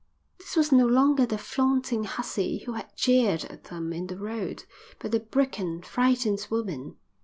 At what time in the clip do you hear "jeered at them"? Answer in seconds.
2.95-3.93